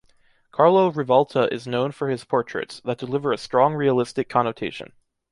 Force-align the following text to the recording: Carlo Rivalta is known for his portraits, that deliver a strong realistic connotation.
Carlo 0.51 0.91
Rivalta 0.91 1.45
is 1.53 1.67
known 1.67 1.91
for 1.91 2.09
his 2.09 2.23
portraits, 2.25 2.79
that 2.83 2.97
deliver 2.97 3.31
a 3.31 3.37
strong 3.37 3.75
realistic 3.75 4.27
connotation. 4.27 4.93